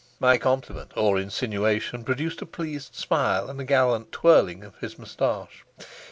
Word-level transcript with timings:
My 0.19 0.39
compliment, 0.39 0.93
or 0.95 1.19
insinuation, 1.19 2.03
produced 2.03 2.41
a 2.41 2.47
pleased 2.47 2.95
smile 2.95 3.51
and 3.51 3.61
a 3.61 3.63
gallant 3.63 4.11
twirling 4.11 4.63
of 4.63 4.75
his 4.79 4.97
moustache. 4.97 5.63